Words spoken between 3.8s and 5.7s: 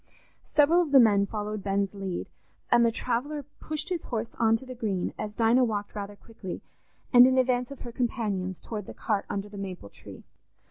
his horse on to the Green, as Dinah